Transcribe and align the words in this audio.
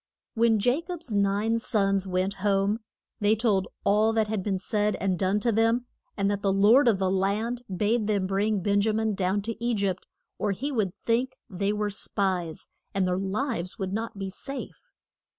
When 0.33 0.59
Ja 0.59 0.81
cob's 0.81 1.11
nine 1.13 1.59
sons 1.59 2.07
went 2.07 2.33
home 2.41 2.79
they 3.19 3.35
told 3.35 3.67
all 3.83 4.13
that 4.13 4.29
had 4.29 4.41
been 4.41 4.57
said 4.57 4.95
and 4.95 5.19
done 5.19 5.39
to 5.41 5.51
them, 5.51 5.85
and 6.17 6.27
that 6.31 6.41
the 6.41 6.51
lord 6.51 6.87
of 6.87 6.97
the 6.97 7.11
land 7.11 7.61
bade 7.71 8.07
them 8.07 8.25
bring 8.25 8.61
Ben 8.61 8.81
ja 8.81 8.93
min 8.93 9.13
down 9.13 9.43
to 9.43 9.63
E 9.63 9.75
gypt 9.75 10.07
or 10.39 10.53
he 10.53 10.71
would 10.71 10.95
think 11.03 11.33
they 11.51 11.71
were 11.71 11.91
spies, 11.91 12.67
and 12.95 13.07
their 13.07 13.19
lives 13.19 13.77
would 13.77 13.93
not 13.93 14.17
be 14.17 14.31
safe. 14.31 14.81